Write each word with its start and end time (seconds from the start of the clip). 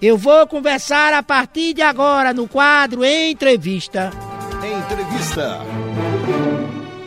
Eu 0.00 0.16
vou 0.16 0.46
conversar 0.46 1.12
a 1.12 1.24
partir 1.24 1.74
de 1.74 1.82
agora 1.82 2.32
no 2.32 2.46
quadro 2.46 3.04
Entrevista. 3.04 4.10
Entrevista. 4.54 5.58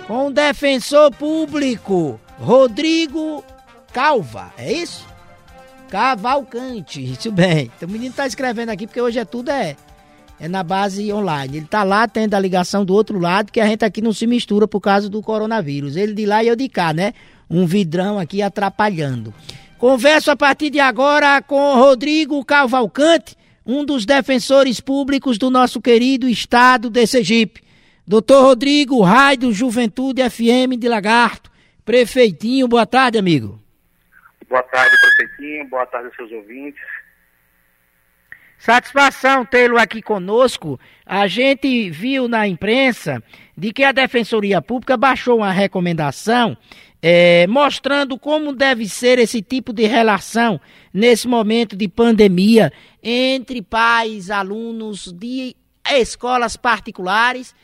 Com 0.05 0.27
o 0.27 0.31
defensor 0.31 1.09
público 1.11 2.19
Rodrigo 2.37 3.45
Calva, 3.93 4.51
é 4.57 4.73
isso? 4.73 5.07
Cavalcante, 5.89 7.01
isso 7.01 7.31
bem. 7.31 7.71
Então, 7.75 7.87
o 7.87 7.91
menino 7.91 8.13
tá 8.13 8.27
escrevendo 8.27 8.69
aqui 8.69 8.85
porque 8.85 9.01
hoje 9.01 9.19
é 9.19 9.25
tudo 9.25 9.51
é 9.51 9.77
é 10.37 10.47
na 10.47 10.63
base 10.63 11.13
online. 11.13 11.57
Ele 11.57 11.67
tá 11.67 11.83
lá 11.83 12.07
tendo 12.07 12.33
a 12.33 12.39
ligação 12.39 12.83
do 12.83 12.93
outro 12.93 13.19
lado, 13.19 13.51
que 13.51 13.61
a 13.61 13.67
gente 13.67 13.85
aqui 13.85 14.01
não 14.01 14.11
se 14.11 14.25
mistura 14.25 14.67
por 14.67 14.81
causa 14.81 15.07
do 15.07 15.21
coronavírus. 15.21 15.95
Ele 15.95 16.13
de 16.13 16.25
lá 16.25 16.43
e 16.43 16.47
eu 16.47 16.55
de 16.55 16.67
cá, 16.67 16.91
né? 16.91 17.13
Um 17.47 17.65
vidrão 17.67 18.17
aqui 18.17 18.41
atrapalhando. 18.41 19.31
Converso 19.81 20.29
a 20.29 20.35
partir 20.35 20.69
de 20.69 20.79
agora 20.79 21.41
com 21.41 21.73
Rodrigo 21.73 22.45
Cavalcante, 22.45 23.35
um 23.65 23.83
dos 23.83 24.05
defensores 24.05 24.79
públicos 24.79 25.39
do 25.39 25.49
nosso 25.49 25.81
querido 25.81 26.29
estado 26.29 26.87
de 26.87 27.07
Sergipe. 27.07 27.63
Doutor 28.05 28.43
Rodrigo, 28.43 29.01
raio 29.01 29.51
Juventude 29.51 30.21
FM 30.21 30.77
de 30.77 30.87
Lagarto. 30.87 31.51
Prefeitinho, 31.83 32.67
boa 32.67 32.85
tarde, 32.85 33.17
amigo. 33.17 33.59
Boa 34.47 34.61
tarde, 34.61 34.95
prefeitinho. 35.01 35.67
Boa 35.67 35.87
tarde 35.87 36.09
aos 36.09 36.15
seus 36.15 36.31
ouvintes. 36.31 36.79
Satisfação 38.61 39.43
tê-lo 39.43 39.75
aqui 39.75 40.03
conosco. 40.03 40.79
A 41.03 41.25
gente 41.25 41.89
viu 41.89 42.27
na 42.27 42.47
imprensa 42.47 43.19
de 43.57 43.73
que 43.73 43.83
a 43.83 43.91
Defensoria 43.91 44.61
Pública 44.61 44.95
baixou 44.95 45.37
uma 45.37 45.51
recomendação 45.51 46.55
é, 47.01 47.47
mostrando 47.47 48.19
como 48.19 48.53
deve 48.53 48.87
ser 48.87 49.17
esse 49.17 49.41
tipo 49.41 49.73
de 49.73 49.87
relação 49.87 50.61
nesse 50.93 51.27
momento 51.27 51.75
de 51.75 51.87
pandemia 51.87 52.71
entre 53.01 53.63
pais, 53.63 54.29
alunos 54.29 55.11
de 55.11 55.55
escolas 55.93 56.55
particulares 56.55 57.55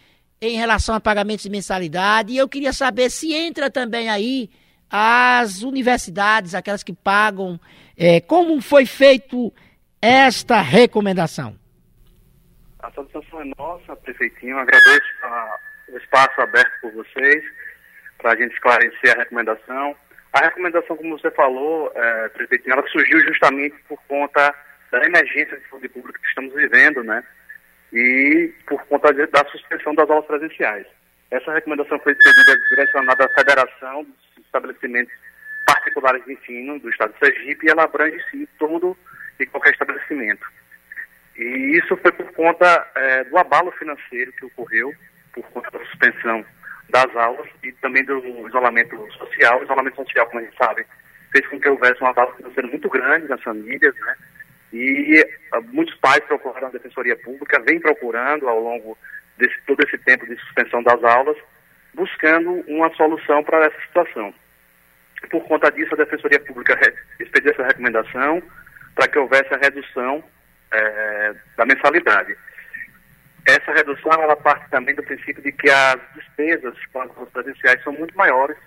em 0.41 0.57
relação 0.57 0.95
a 0.95 0.99
pagamentos 0.99 1.43
de 1.43 1.51
mensalidade. 1.51 2.33
E 2.33 2.37
eu 2.37 2.49
queria 2.49 2.73
saber 2.73 3.11
se 3.11 3.35
entra 3.35 3.69
também 3.69 4.09
aí 4.09 4.49
as 4.89 5.61
universidades, 5.61 6.55
aquelas 6.55 6.81
que 6.81 6.93
pagam, 6.93 7.59
é, 7.95 8.19
como 8.19 8.59
foi 8.61 8.87
feito 8.87 9.53
esta 10.01 10.61
recomendação? 10.61 11.55
A 12.79 12.91
satisfação 12.91 13.41
é 13.41 13.51
nossa, 13.57 13.95
prefeitinho. 13.95 14.57
Agradeço 14.57 15.07
a, 15.23 15.57
o 15.89 15.97
espaço 15.97 16.39
aberto 16.41 16.71
por 16.81 16.91
vocês 16.93 17.43
para 18.17 18.33
a 18.33 18.35
gente 18.35 18.53
esclarecer 18.53 19.15
a 19.15 19.19
recomendação. 19.19 19.95
A 20.33 20.39
recomendação, 20.45 20.95
como 20.95 21.17
você 21.17 21.31
falou, 21.31 21.91
é, 21.95 22.29
prefeitinho, 22.29 22.73
ela 22.73 22.87
surgiu 22.87 23.19
justamente 23.21 23.75
por 23.87 23.99
conta 24.07 24.53
da 24.91 25.03
emergência 25.03 25.57
de 25.57 25.67
saúde 25.69 25.89
pública 25.89 26.19
que 26.19 26.27
estamos 26.27 26.53
vivendo, 26.53 27.03
né? 27.03 27.23
E 27.91 28.53
por 28.67 28.83
conta 28.85 29.13
de, 29.13 29.25
da 29.27 29.45
suspensão 29.49 29.95
das 29.95 30.09
aulas 30.09 30.25
presenciais. 30.25 30.85
Essa 31.31 31.53
recomendação 31.53 31.99
foi 31.99 32.15
direcionada 32.69 33.25
à 33.25 33.29
Federação 33.29 34.03
dos 34.03 34.45
Estabelecimentos 34.45 35.13
Particulares 35.65 36.23
de 36.25 36.33
Ensino 36.33 36.79
do 36.79 36.89
Estado 36.89 37.13
de 37.13 37.19
Sergipe 37.19 37.65
e 37.65 37.69
ela 37.69 37.83
abrange, 37.83 38.17
sim, 38.31 38.47
todo 38.57 38.95
de 39.39 39.45
qualquer 39.47 39.71
estabelecimento. 39.71 40.45
E 41.37 41.77
isso 41.77 41.95
foi 41.97 42.11
por 42.11 42.31
conta 42.33 42.87
é, 42.95 43.23
do 43.25 43.37
abalo 43.37 43.71
financeiro 43.73 44.31
que 44.33 44.45
ocorreu, 44.45 44.93
por 45.33 45.43
conta 45.49 45.69
da 45.71 45.85
suspensão 45.85 46.43
das 46.89 47.15
aulas 47.15 47.47
e 47.63 47.71
também 47.73 48.03
do 48.03 48.47
isolamento 48.47 48.95
social. 49.13 49.59
O 49.59 49.63
isolamento 49.63 49.95
social, 49.97 50.25
como 50.27 50.39
a 50.39 50.43
gente 50.43 50.57
sabe, 50.57 50.85
fez 51.31 51.45
com 51.47 51.59
que 51.59 51.69
houvesse 51.69 52.03
um 52.03 52.07
abalo 52.07 52.33
financeiro 52.35 52.69
muito 52.69 52.89
grande 52.89 53.27
nas 53.27 53.41
famílias, 53.43 53.93
né? 53.95 54.15
E 54.73 55.25
uh, 55.53 55.61
muitos 55.71 55.95
pais 55.95 56.19
procuraram 56.25 56.67
a 56.67 56.71
Defensoria 56.71 57.15
Pública, 57.17 57.61
vem 57.61 57.79
procurando 57.79 58.47
ao 58.47 58.59
longo 58.59 58.97
desse 59.37 59.55
todo 59.65 59.81
esse 59.85 59.97
tempo 59.99 60.25
de 60.25 60.35
suspensão 60.41 60.83
das 60.83 61.01
aulas, 61.03 61.37
buscando 61.93 62.63
uma 62.67 62.93
solução 62.95 63.43
para 63.43 63.65
essa 63.65 63.81
situação. 63.81 64.33
Por 65.29 65.43
conta 65.47 65.71
disso, 65.71 65.93
a 65.93 65.97
Defensoria 65.97 66.39
Pública 66.39 66.77
expediu 67.19 67.51
essa 67.51 67.63
recomendação, 67.63 68.41
para 68.97 69.07
que 69.07 69.19
houvesse 69.19 69.53
a 69.53 69.57
redução 69.57 70.23
é, 70.71 71.35
da 71.55 71.65
mensalidade. 71.67 72.35
Essa 73.45 73.71
redução 73.71 74.11
ela 74.11 74.35
parte 74.35 74.67
também 74.71 74.95
do 74.95 75.03
princípio 75.03 75.41
de 75.41 75.51
que 75.51 75.69
as 75.69 75.99
despesas 76.15 76.73
com 76.91 77.01
as 77.01 77.09
aulas 77.11 77.29
presenciais 77.29 77.81
são 77.83 77.93
muito 77.93 78.17
maiores 78.17 78.57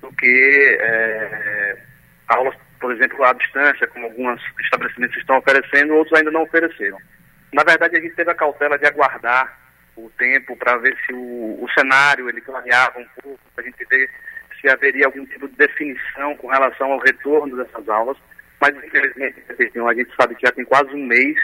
do 0.00 0.12
que 0.14 0.78
é, 0.80 1.78
aulas, 2.26 2.56
por 2.80 2.92
exemplo, 2.92 3.24
à 3.24 3.32
distância, 3.34 3.86
como 3.86 4.06
alguns 4.06 4.42
estabelecimentos 4.60 5.16
estão 5.16 5.38
oferecendo, 5.38 5.94
outros 5.94 6.18
ainda 6.18 6.32
não 6.32 6.42
ofereceram. 6.42 6.98
Na 7.52 7.62
verdade, 7.62 7.96
a 7.96 8.00
gente 8.00 8.16
teve 8.16 8.32
a 8.32 8.34
cautela 8.34 8.76
de 8.76 8.86
aguardar 8.86 9.60
o 9.96 10.10
tempo 10.18 10.56
para 10.56 10.76
ver 10.78 10.98
se 11.06 11.12
o, 11.12 11.62
o 11.62 11.68
cenário 11.78 12.28
ele 12.28 12.40
clareava 12.40 12.98
um 12.98 13.06
pouco, 13.22 13.40
para 13.54 13.62
a 13.62 13.66
gente 13.66 13.84
ver 13.88 14.10
se 14.60 14.68
haveria 14.68 15.06
algum 15.06 15.24
tipo 15.26 15.48
de 15.48 15.54
definição 15.54 16.36
com 16.36 16.48
relação 16.48 16.92
ao 16.92 16.98
retorno 16.98 17.56
dessas 17.56 17.88
aulas 17.88 18.16
mas 18.62 18.76
infelizmente 18.76 19.42
a 19.48 19.94
gente 19.94 20.14
sabe 20.14 20.36
que 20.36 20.46
já 20.46 20.52
tem 20.52 20.64
quase 20.64 20.94
um 20.94 21.04
mês 21.04 21.36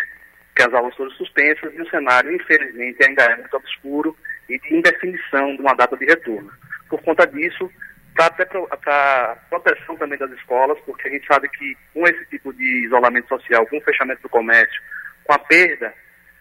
que 0.55 0.63
as 0.63 0.73
aulas 0.73 0.95
foram 0.95 1.11
suspensas 1.11 1.75
e 1.75 1.83
o 1.83 1.91
cenário, 1.91 2.33
infelizmente, 2.33 3.05
ainda 3.05 3.25
é 3.25 3.37
muito 3.37 3.57
obscuro 3.57 4.17
e 4.49 4.57
de 4.57 4.75
indefinição 4.75 5.57
de 5.57 5.61
uma 5.61 5.75
data 5.75 5.97
de 5.97 6.05
retorno. 6.05 6.49
Por 6.89 7.03
conta 7.03 7.27
disso, 7.27 7.69
até 8.17 8.45
para 8.45 9.37
proteção 9.51 9.97
também 9.97 10.17
das 10.17 10.31
escolas, 10.31 10.79
porque 10.87 11.09
a 11.09 11.11
gente 11.11 11.27
sabe 11.27 11.49
que 11.49 11.77
com 11.93 12.05
esse 12.05 12.25
tipo 12.27 12.53
de 12.53 12.85
isolamento 12.87 13.29
social, 13.29 13.67
com 13.67 13.79
o 13.79 13.83
fechamento 13.83 14.23
do 14.23 14.29
comércio, 14.29 14.81
com 15.25 15.33
a 15.33 15.39
perda 15.41 15.93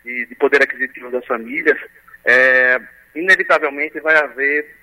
de, 0.06 0.28
de 0.28 0.36
poder 0.36 0.62
aquisitivo 0.62 1.10
das 1.10 1.26
famílias, 1.26 1.78
é, 2.24 2.80
inevitavelmente 3.16 4.00
vai 4.00 4.16
haver 4.16 4.76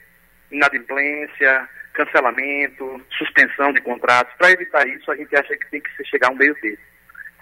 inadimplência, 0.51 1.69
cancelamento, 1.95 3.01
suspensão 3.17 3.73
de 3.73 3.81
contratos. 3.81 4.35
Para 4.37 4.51
evitar 4.51 4.87
isso, 4.87 5.11
a 5.11 5.17
gente 5.17 5.35
acha 5.35 5.57
que 5.57 5.71
tem 5.71 5.81
que 5.81 6.05
chegar 6.05 6.29
a 6.29 6.33
um 6.33 6.37
meio 6.37 6.55
termo. 6.57 6.79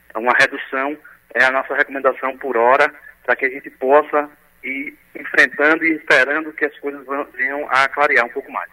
Então, 0.08 0.22
uma 0.22 0.34
redução 0.38 0.96
é 1.34 1.44
a 1.44 1.50
nossa 1.50 1.74
recomendação 1.74 2.36
por 2.36 2.56
hora, 2.56 2.92
para 3.24 3.34
que 3.34 3.46
a 3.46 3.50
gente 3.50 3.70
possa 3.70 4.30
ir 4.62 4.94
enfrentando 5.18 5.84
e 5.84 5.96
esperando 5.96 6.52
que 6.52 6.66
as 6.66 6.78
coisas 6.78 7.04
venham 7.34 7.66
a 7.70 7.88
clarear 7.88 8.26
um 8.26 8.30
pouco 8.30 8.52
mais. 8.52 8.70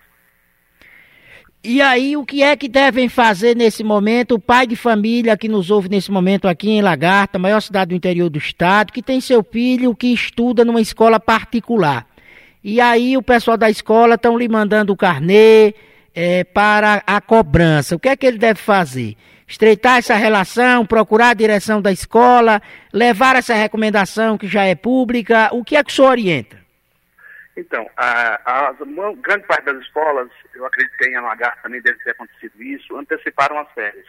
E 1.61 1.81
aí, 1.81 2.15
o 2.15 2.25
que 2.25 2.41
é 2.41 2.55
que 2.55 2.69
devem 2.69 3.09
fazer 3.09 3.55
nesse 3.55 3.83
momento 3.83 4.35
o 4.35 4.39
pai 4.39 4.65
de 4.65 4.77
família 4.77 5.37
que 5.37 5.49
nos 5.49 5.69
ouve 5.69 5.89
nesse 5.89 6.09
momento 6.09 6.47
aqui 6.47 6.69
em 6.69 6.81
Lagarta, 6.81 7.37
maior 7.37 7.59
cidade 7.61 7.89
do 7.89 7.95
interior 7.95 8.29
do 8.29 8.37
estado, 8.37 8.93
que 8.93 9.01
tem 9.01 9.19
seu 9.19 9.43
filho 9.43 9.93
que 9.93 10.13
estuda 10.13 10.63
numa 10.63 10.79
escola 10.79 11.19
particular? 11.19 12.05
E 12.63 12.81
aí 12.81 13.15
o 13.15 13.23
pessoal 13.23 13.55
da 13.55 13.69
escola 13.69 14.15
estão 14.15 14.37
lhe 14.37 14.47
mandando 14.49 14.91
o 14.91 14.97
carnê 14.97 15.73
é, 16.13 16.43
para 16.43 17.01
a 17.07 17.21
cobrança. 17.21 17.95
O 17.95 17.99
que 17.99 18.09
é 18.09 18.17
que 18.17 18.25
ele 18.25 18.37
deve 18.37 18.59
fazer? 18.59 19.15
Estreitar 19.47 19.97
essa 19.97 20.15
relação, 20.15 20.85
procurar 20.85 21.29
a 21.29 21.33
direção 21.33 21.81
da 21.81 21.91
escola, 21.91 22.61
levar 22.93 23.37
essa 23.37 23.53
recomendação 23.53 24.37
que 24.37 24.47
já 24.47 24.65
é 24.65 24.75
pública. 24.75 25.49
O 25.53 25.63
que 25.63 25.77
é 25.77 25.83
que 25.83 25.89
o 25.89 25.93
senhor 25.93 26.11
orienta? 26.11 26.59
Então, 27.55 27.89
a, 27.95 28.39
a, 28.45 28.75
uma 28.83 29.13
grande 29.15 29.47
parte 29.47 29.65
das 29.65 29.77
escolas, 29.81 30.29
eu 30.53 30.65
acredito 30.65 30.97
que 30.97 31.09
em 31.09 31.15
Alagar 31.15 31.61
também 31.61 31.81
deve 31.81 31.97
ter 32.03 32.11
acontecido 32.11 32.61
isso, 32.61 32.95
anteciparam 32.97 33.57
as 33.57 33.71
férias 33.71 34.05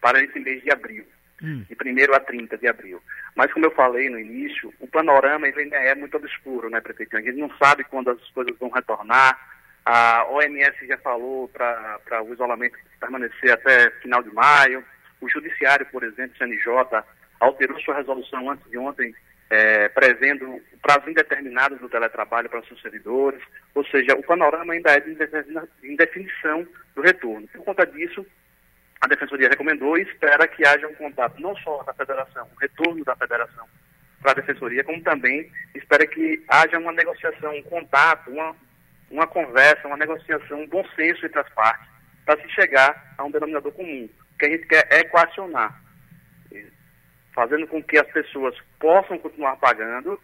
para 0.00 0.22
esse 0.22 0.38
mês 0.38 0.62
de 0.62 0.70
abril 0.70 1.04
hum. 1.44 1.64
de 1.68 2.10
1 2.10 2.14
a 2.14 2.20
30 2.20 2.56
de 2.56 2.66
abril. 2.66 3.02
Mas, 3.36 3.52
como 3.52 3.66
eu 3.66 3.70
falei 3.72 4.08
no 4.08 4.18
início, 4.18 4.72
o 4.80 4.86
panorama 4.86 5.46
ainda 5.46 5.76
é 5.76 5.94
muito 5.94 6.16
obscuro, 6.16 6.70
né, 6.70 6.80
prefeito? 6.80 7.16
A 7.16 7.20
gente 7.20 7.38
não 7.38 7.50
sabe 7.58 7.84
quando 7.84 8.10
as 8.10 8.30
coisas 8.30 8.56
vão 8.58 8.70
retornar. 8.70 9.38
A 9.84 10.26
OMS 10.30 10.86
já 10.86 10.96
falou 10.98 11.48
para 11.48 12.22
o 12.22 12.32
isolamento 12.32 12.78
permanecer 12.98 13.52
até 13.52 13.90
final 14.00 14.22
de 14.22 14.32
maio. 14.32 14.82
O 15.20 15.28
Judiciário, 15.28 15.86
por 15.86 16.02
exemplo, 16.02 16.36
CNJ, 16.38 17.04
alterou 17.38 17.78
sua 17.80 17.96
resolução 17.96 18.50
antes 18.50 18.68
de 18.70 18.78
ontem, 18.78 19.14
é, 19.50 19.88
prevendo 19.88 20.60
prazo 20.80 21.10
indeterminado 21.10 21.76
do 21.76 21.88
teletrabalho 21.88 22.48
para 22.48 22.62
seus 22.62 22.80
servidores. 22.80 23.42
Ou 23.74 23.84
seja, 23.86 24.14
o 24.16 24.22
panorama 24.22 24.72
ainda 24.72 24.92
é 24.92 25.00
de 25.00 25.16
indefinição 25.82 26.66
do 26.94 27.02
retorno. 27.02 27.46
Por 27.48 27.64
conta 27.64 27.86
disso, 27.86 28.24
a 29.04 29.06
Defensoria 29.06 29.50
recomendou 29.50 29.98
e 29.98 30.02
espera 30.02 30.48
que 30.48 30.66
haja 30.66 30.88
um 30.88 30.94
contato 30.94 31.38
não 31.38 31.54
só 31.56 31.82
da 31.82 31.92
federação, 31.92 32.48
um 32.50 32.58
retorno 32.58 33.04
da 33.04 33.14
federação 33.14 33.66
para 34.22 34.32
a 34.32 34.34
Defensoria, 34.34 34.82
como 34.82 35.02
também 35.02 35.50
espera 35.74 36.06
que 36.06 36.42
haja 36.48 36.78
uma 36.78 36.92
negociação, 36.92 37.54
um 37.54 37.62
contato, 37.64 38.30
uma, 38.30 38.56
uma 39.10 39.26
conversa, 39.26 39.86
uma 39.86 39.98
negociação, 39.98 40.62
um 40.62 40.66
bom 40.66 40.82
senso 40.96 41.26
entre 41.26 41.38
as 41.38 41.48
partes, 41.50 41.86
para 42.24 42.40
se 42.40 42.48
chegar 42.54 43.14
a 43.18 43.24
um 43.24 43.30
denominador 43.30 43.72
comum. 43.72 44.08
O 44.34 44.38
que 44.38 44.46
a 44.46 44.50
gente 44.50 44.66
quer 44.66 44.88
é 44.90 45.00
equacionar, 45.00 45.78
fazendo 47.34 47.66
com 47.66 47.82
que 47.82 47.98
as 47.98 48.10
pessoas 48.10 48.56
possam 48.80 49.18
continuar 49.18 49.56
pagando, 49.56 50.18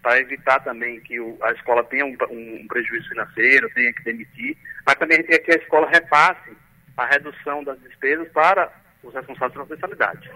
para 0.00 0.20
evitar 0.20 0.60
também 0.60 1.00
que 1.00 1.18
o, 1.18 1.36
a 1.42 1.50
escola 1.50 1.82
tenha 1.84 2.06
um, 2.06 2.16
um 2.30 2.66
prejuízo 2.68 3.08
financeiro, 3.08 3.68
tenha 3.74 3.92
que 3.92 4.04
demitir, 4.04 4.56
mas 4.86 4.94
também 4.94 5.18
a 5.18 5.20
gente 5.20 5.30
quer 5.30 5.38
que 5.38 5.52
a 5.52 5.62
escola 5.62 5.88
repasse 5.88 6.61
a 6.96 7.06
redução 7.06 7.64
das 7.64 7.78
despesas 7.80 8.28
para 8.32 8.70
os 9.02 9.12
responsáveis 9.14 9.52
pela 9.52 9.66
mensalidade. 9.66 10.30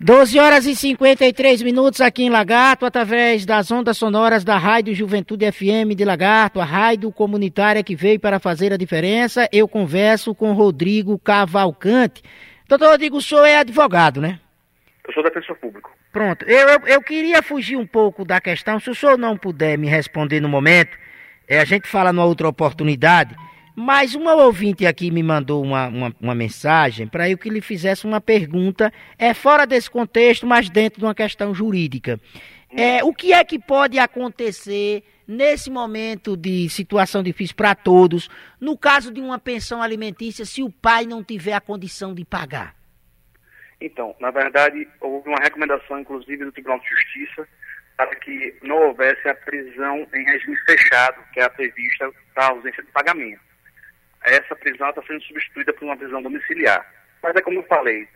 12 0.00 0.38
horas 0.38 0.64
e 0.64 0.76
53 0.76 1.60
minutos 1.62 2.00
aqui 2.00 2.22
em 2.22 2.30
Lagarto, 2.30 2.86
através 2.86 3.44
das 3.44 3.68
ondas 3.68 3.96
sonoras 3.98 4.44
da 4.44 4.56
Rádio 4.56 4.94
Juventude 4.94 5.50
FM 5.50 5.96
de 5.96 6.04
Lagarto, 6.04 6.60
a 6.60 6.64
rádio 6.64 7.10
comunitária 7.10 7.82
que 7.82 7.96
veio 7.96 8.20
para 8.20 8.38
fazer 8.38 8.72
a 8.72 8.76
diferença. 8.76 9.48
Eu 9.52 9.66
converso 9.66 10.36
com 10.36 10.52
Rodrigo 10.52 11.18
Cavalcante. 11.18 12.22
Doutor 12.68 12.90
Rodrigo, 12.90 13.16
o 13.16 13.22
senhor 13.22 13.44
é 13.44 13.56
advogado, 13.56 14.20
né? 14.20 14.38
Eu 15.04 15.12
sou 15.12 15.22
defensor 15.22 15.56
público. 15.56 15.90
Pronto. 16.12 16.44
Eu, 16.44 16.68
eu, 16.68 16.80
eu, 16.86 17.02
queria 17.02 17.42
fugir 17.42 17.76
um 17.76 17.86
pouco 17.86 18.24
da 18.24 18.40
questão. 18.40 18.78
Se 18.78 18.90
o 18.90 18.94
senhor 18.94 19.18
não 19.18 19.36
puder 19.36 19.76
me 19.76 19.88
responder 19.88 20.38
no 20.38 20.48
momento, 20.48 20.96
é, 21.48 21.58
a 21.58 21.64
gente 21.64 21.88
fala 21.88 22.12
numa 22.12 22.24
outra 22.24 22.46
oportunidade. 22.46 23.34
Mas 23.80 24.16
uma 24.16 24.34
ouvinte 24.34 24.84
aqui 24.84 25.08
me 25.08 25.22
mandou 25.22 25.62
uma, 25.62 25.86
uma, 25.86 26.12
uma 26.20 26.34
mensagem 26.34 27.06
para 27.06 27.30
eu 27.30 27.38
que 27.38 27.48
lhe 27.48 27.60
fizesse 27.60 28.06
uma 28.06 28.20
pergunta, 28.20 28.92
é 29.16 29.32
fora 29.32 29.64
desse 29.64 29.88
contexto, 29.88 30.44
mas 30.44 30.68
dentro 30.68 30.98
de 30.98 31.06
uma 31.06 31.14
questão 31.14 31.54
jurídica. 31.54 32.18
É, 32.76 33.04
o 33.04 33.14
que 33.14 33.32
é 33.32 33.44
que 33.44 33.56
pode 33.56 33.96
acontecer 33.96 35.04
nesse 35.28 35.70
momento 35.70 36.36
de 36.36 36.68
situação 36.68 37.22
difícil 37.22 37.54
para 37.54 37.72
todos, 37.72 38.28
no 38.60 38.76
caso 38.76 39.12
de 39.12 39.20
uma 39.20 39.38
pensão 39.38 39.80
alimentícia, 39.80 40.44
se 40.44 40.60
o 40.60 40.72
pai 40.72 41.06
não 41.06 41.22
tiver 41.22 41.52
a 41.52 41.60
condição 41.60 42.12
de 42.12 42.24
pagar? 42.24 42.74
Então, 43.80 44.12
na 44.18 44.32
verdade, 44.32 44.88
houve 45.00 45.28
uma 45.28 45.38
recomendação, 45.38 46.00
inclusive, 46.00 46.44
do 46.44 46.50
Tribunal 46.50 46.80
de 46.80 46.88
Justiça 46.88 47.46
para 47.96 48.12
que 48.16 48.56
não 48.60 48.88
houvesse 48.88 49.28
a 49.28 49.34
prisão 49.36 50.04
em 50.12 50.24
regime 50.24 50.56
fechado, 50.66 51.22
que 51.32 51.38
é 51.38 51.44
a 51.44 51.50
prevista 51.50 52.10
para 52.34 52.48
ausência 52.48 52.82
de 52.82 52.90
pagamento 52.90 53.46
essa 54.28 54.56
prisão 54.56 54.88
está 54.90 55.02
sendo 55.02 55.22
substituída 55.22 55.72
por 55.72 55.84
uma 55.84 55.96
prisão 55.96 56.22
domiciliar. 56.22 56.86
Mas 57.22 57.34
é 57.36 57.40
como 57.40 57.58
eu 57.58 57.64
falei, 57.64 58.08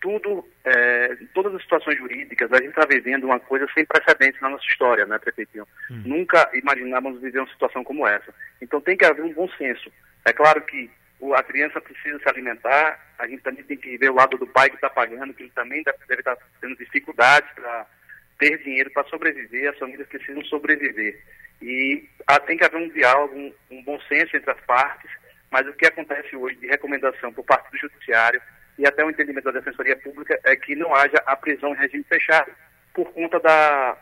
tudo, 0.00 0.48
é, 0.64 1.16
todas 1.34 1.54
as 1.54 1.62
situações 1.62 1.98
jurídicas, 1.98 2.52
a 2.52 2.56
gente 2.56 2.68
está 2.68 2.86
vivendo 2.86 3.24
uma 3.24 3.40
coisa 3.40 3.66
sem 3.74 3.84
precedentes 3.84 4.40
na 4.40 4.50
nossa 4.50 4.64
história, 4.66 5.06
né, 5.06 5.18
prefeitinho? 5.18 5.66
Hum. 5.90 6.02
Nunca 6.04 6.48
imaginávamos 6.54 7.20
viver 7.20 7.40
uma 7.40 7.50
situação 7.50 7.84
como 7.84 8.06
essa. 8.06 8.32
Então 8.60 8.80
tem 8.80 8.96
que 8.96 9.04
haver 9.04 9.24
um 9.24 9.32
bom 9.32 9.48
senso. 9.50 9.90
É 10.24 10.32
claro 10.32 10.60
que 10.62 10.90
a 11.34 11.42
criança 11.42 11.80
precisa 11.80 12.18
se 12.18 12.28
alimentar, 12.28 12.98
a 13.18 13.26
gente 13.26 13.42
também 13.42 13.64
tem 13.64 13.76
que 13.76 13.98
ver 13.98 14.10
o 14.10 14.14
lado 14.14 14.38
do 14.38 14.46
pai 14.46 14.70
que 14.70 14.76
está 14.76 14.88
pagando, 14.88 15.34
que 15.34 15.42
ele 15.42 15.52
também 15.54 15.82
deve 15.82 16.20
estar 16.20 16.36
tá 16.36 16.42
tendo 16.60 16.76
dificuldades 16.76 17.50
para 17.54 17.86
ter 18.38 18.62
dinheiro 18.62 18.90
para 18.92 19.08
sobreviver, 19.08 19.70
as 19.70 19.78
famílias 19.78 20.06
precisam 20.08 20.44
sobreviver. 20.44 21.20
E 21.60 22.08
ah, 22.26 22.38
tem 22.38 22.56
que 22.56 22.64
haver 22.64 22.80
um 22.80 22.88
diálogo, 22.88 23.36
um, 23.36 23.52
um 23.70 23.82
bom 23.82 24.00
senso 24.02 24.36
entre 24.36 24.50
as 24.50 24.60
partes, 24.60 25.10
mas 25.50 25.66
o 25.66 25.72
que 25.72 25.86
acontece 25.86 26.36
hoje 26.36 26.56
de 26.56 26.66
recomendação 26.66 27.32
por 27.32 27.44
parte 27.44 27.70
do 27.70 27.78
Judiciário 27.78 28.40
e 28.78 28.86
até 28.86 29.04
o 29.04 29.10
entendimento 29.10 29.44
da 29.44 29.58
Defensoria 29.58 29.96
Pública 29.96 30.38
é 30.44 30.54
que 30.54 30.76
não 30.76 30.94
haja 30.94 31.22
a 31.26 31.36
prisão 31.36 31.72
em 31.72 31.78
regime 31.78 32.04
fechado 32.04 32.50
por 32.94 33.12
conta 33.12 33.40
da, 33.40 33.96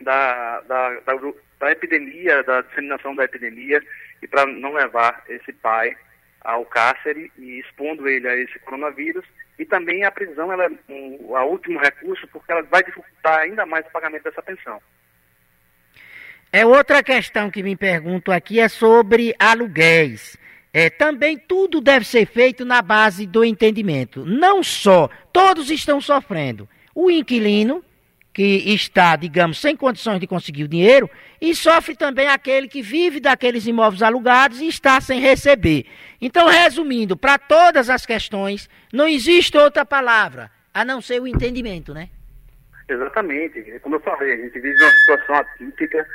da, 0.00 0.60
da, 0.62 1.00
da, 1.00 1.14
da 1.58 1.70
epidemia, 1.70 2.42
da 2.42 2.62
disseminação 2.62 3.14
da 3.14 3.24
epidemia 3.24 3.82
e 4.22 4.26
para 4.26 4.46
não 4.46 4.72
levar 4.72 5.24
esse 5.28 5.52
pai 5.52 5.96
ao 6.40 6.64
cárcere 6.64 7.30
e 7.38 7.60
expondo 7.60 8.08
ele 8.08 8.28
a 8.28 8.36
esse 8.36 8.58
coronavírus. 8.60 9.24
E 9.58 9.64
também 9.64 10.04
a 10.04 10.10
prisão 10.10 10.52
ela 10.52 10.64
é 10.64 10.70
um, 10.88 11.34
último 11.44 11.78
recurso 11.78 12.26
porque 12.28 12.50
ela 12.50 12.62
vai 12.62 12.82
dificultar 12.82 13.40
ainda 13.40 13.66
mais 13.66 13.86
o 13.86 13.90
pagamento 13.90 14.24
dessa 14.24 14.42
pensão. 14.42 14.80
É 16.52 16.66
outra 16.66 17.02
questão 17.02 17.50
que 17.50 17.62
me 17.62 17.76
pergunto 17.76 18.32
aqui 18.32 18.60
é 18.60 18.68
sobre 18.68 19.34
aluguéis. 19.38 20.36
É, 20.72 20.88
também 20.88 21.36
tudo 21.36 21.80
deve 21.80 22.06
ser 22.06 22.26
feito 22.26 22.64
na 22.64 22.80
base 22.80 23.26
do 23.26 23.44
entendimento. 23.44 24.24
Não 24.24 24.62
só, 24.62 25.10
todos 25.32 25.70
estão 25.70 26.00
sofrendo. 26.00 26.66
O 26.94 27.10
inquilino, 27.10 27.84
que 28.32 28.72
está, 28.72 29.14
digamos, 29.14 29.60
sem 29.60 29.76
condições 29.76 30.18
de 30.18 30.26
conseguir 30.26 30.64
o 30.64 30.68
dinheiro, 30.68 31.10
e 31.38 31.54
sofre 31.54 31.94
também 31.94 32.26
aquele 32.28 32.68
que 32.68 32.80
vive 32.80 33.20
daqueles 33.20 33.66
imóveis 33.66 34.02
alugados 34.02 34.60
e 34.60 34.66
está 34.66 34.98
sem 35.00 35.20
receber. 35.20 35.84
Então, 36.20 36.46
resumindo, 36.48 37.16
para 37.16 37.36
todas 37.36 37.90
as 37.90 38.06
questões, 38.06 38.70
não 38.90 39.06
existe 39.06 39.58
outra 39.58 39.84
palavra 39.84 40.50
a 40.72 40.84
não 40.84 41.02
ser 41.02 41.20
o 41.20 41.26
entendimento, 41.26 41.92
né? 41.92 42.08
Exatamente. 42.88 43.60
Como 43.80 43.96
eu 43.96 44.00
falei, 44.00 44.32
a 44.32 44.36
gente 44.36 44.58
vive 44.58 44.82
uma 44.82 44.90
situação 44.90 45.34
atípica 45.34 46.06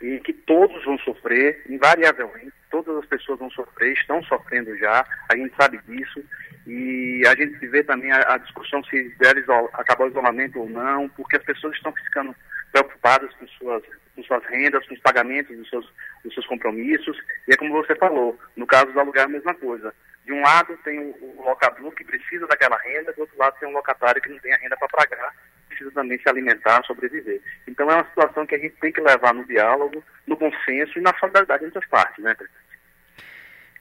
e 0.00 0.18
que 0.20 0.32
todos 0.32 0.82
vão 0.84 0.98
sofrer, 0.98 1.62
invariavelmente, 1.68 2.55
todas 2.82 3.02
as 3.02 3.08
pessoas 3.08 3.38
vão 3.38 3.50
sofrer, 3.50 3.92
estão 3.92 4.22
sofrendo 4.24 4.76
já, 4.76 5.06
a 5.30 5.36
gente 5.36 5.54
sabe 5.56 5.78
disso, 5.86 6.22
e 6.66 7.22
a 7.26 7.34
gente 7.34 7.66
vê 7.68 7.82
também 7.82 8.10
a, 8.12 8.34
a 8.34 8.38
discussão 8.38 8.82
se 8.84 9.08
deve 9.18 9.44
acabar 9.72 10.04
o 10.04 10.10
isolamento 10.10 10.58
ou 10.60 10.68
não, 10.68 11.08
porque 11.10 11.36
as 11.36 11.44
pessoas 11.44 11.74
estão 11.76 11.92
ficando 11.92 12.34
preocupadas 12.72 13.32
com 13.34 13.46
suas, 13.48 13.82
com 14.14 14.22
suas 14.24 14.44
rendas, 14.46 14.86
com 14.86 14.94
os 14.94 15.00
pagamentos 15.00 15.56
dos 15.56 15.68
seus, 15.70 15.92
dos 16.24 16.34
seus 16.34 16.46
compromissos, 16.46 17.16
e 17.48 17.54
é 17.54 17.56
como 17.56 17.72
você 17.72 17.94
falou, 17.94 18.38
no 18.56 18.66
caso 18.66 18.92
do 18.92 19.00
aluguel 19.00 19.22
é 19.22 19.26
a 19.26 19.28
mesma 19.28 19.54
coisa. 19.54 19.94
De 20.24 20.32
um 20.32 20.42
lado 20.42 20.76
tem 20.84 20.98
o, 20.98 21.14
o 21.38 21.44
locador 21.44 21.92
que 21.92 22.04
precisa 22.04 22.46
daquela 22.48 22.76
renda, 22.78 23.12
do 23.12 23.20
outro 23.20 23.38
lado 23.38 23.56
tem 23.60 23.68
um 23.68 23.72
locatário 23.72 24.20
que 24.20 24.28
não 24.28 24.38
tem 24.40 24.52
a 24.52 24.58
renda 24.58 24.76
para 24.76 24.88
pagar, 24.88 25.32
precisa 25.68 25.90
também 25.92 26.18
se 26.18 26.28
alimentar, 26.28 26.84
sobreviver. 26.84 27.40
Então 27.66 27.88
é 27.90 27.94
uma 27.94 28.08
situação 28.08 28.44
que 28.44 28.56
a 28.56 28.58
gente 28.58 28.74
tem 28.80 28.92
que 28.92 29.00
levar 29.00 29.32
no 29.32 29.46
diálogo, 29.46 30.02
no 30.26 30.36
consenso 30.36 30.98
e 30.98 31.02
na 31.02 31.16
solidariedade 31.18 31.64
entre 31.64 31.78
as 31.78 31.86
partes, 31.86 32.24
né, 32.24 32.34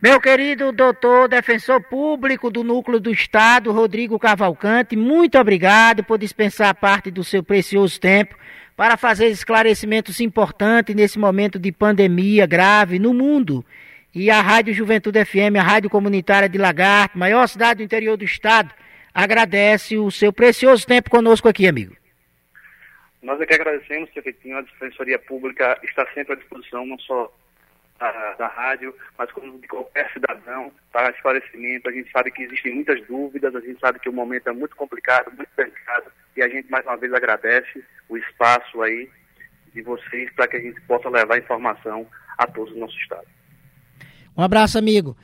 Meu 0.01 0.19
querido 0.19 0.74
doutor, 0.74 1.30
defensor 1.30 1.81
público 1.81 2.50
do 2.50 2.65
Núcleo 2.65 3.00
do 3.00 3.09
Estado, 3.09 3.71
Rodrigo 3.71 4.19
Cavalcante, 4.19 4.94
muito 4.94 5.39
obrigado 5.39 6.03
por 6.03 6.18
dispensar 6.18 6.75
parte 6.75 7.09
do 7.09 7.24
seu 7.24 7.42
precioso 7.42 8.00
tempo 8.00 8.36
para 8.75 8.97
fazer 8.97 9.27
esclarecimentos 9.27 10.19
importantes 10.19 10.94
nesse 10.94 11.18
momento 11.18 11.57
de 11.57 11.71
pandemia 11.71 12.45
grave 12.45 13.00
no 13.00 13.13
mundo. 13.13 13.65
E 14.13 14.30
a 14.30 14.42
Rádio 14.42 14.74
Juventude 14.74 15.24
FM, 15.24 15.56
a 15.57 15.63
Rádio 15.63 15.89
Comunitária 15.89 16.50
de 16.50 16.57
Lagarto, 16.57 17.18
maior 17.18 17.48
cidade 17.48 17.77
do 17.77 17.83
interior 17.83 18.18
do 18.18 18.25
estado, 18.25 18.74
agradece 19.13 19.98
o 19.98 20.12
seu 20.12 20.33
precioso 20.33 20.86
tempo 20.86 21.09
conosco 21.09 21.48
aqui, 21.48 21.69
amigo. 21.69 21.95
Nós 23.21 23.39
é 23.39 23.45
que 23.45 23.53
agradecemos, 23.53 24.09
Prefeitinho, 24.09 24.57
a 24.57 24.62
Defensoria 24.62 25.18
Pública 25.18 25.80
está 25.83 26.06
sempre 26.13 26.33
à 26.33 26.36
disposição, 26.36 26.86
não 26.86 27.00
só 27.00 27.31
da, 28.00 28.33
da 28.33 28.47
rádio, 28.47 28.95
mas 29.18 29.31
como 29.31 29.59
de 29.59 29.68
qualquer 29.68 30.12
cidadão, 30.12 30.71
para 30.92 31.12
esclarecimento. 31.12 31.89
A 31.89 31.92
gente 31.92 32.12
sabe 32.12 32.31
que 32.31 32.44
existem 32.44 32.75
muitas 32.75 33.06
dúvidas, 33.07 33.56
a 33.56 33.59
gente 33.59 33.80
sabe 33.80 34.00
que 34.00 34.09
o 34.09 34.13
momento 34.13 34.50
é 34.50 34.53
muito 34.53 34.75
complicado, 34.75 35.31
muito 35.36 35.50
delicado, 35.56 36.12
e 36.36 36.42
a 36.42 36.50
gente 36.50 36.69
mais 36.69 36.86
uma 36.86 36.98
vez 36.98 37.13
agradece 37.13 37.84
o 38.10 38.17
espaço 38.17 38.81
aí 38.81 39.10
de 39.74 39.81
vocês 39.81 40.31
para 40.34 40.48
que 40.48 40.58
a 40.58 40.62
gente 40.62 40.79
possa 40.81 41.10
levar 41.10 41.38
informação 41.38 42.08
a 42.38 42.48
todos 42.48 42.74
do 42.74 42.79
nosso 42.79 42.98
estado. 42.98 43.27
Um 44.38 44.43
abraço, 44.43 44.77
amigo. 44.77 45.15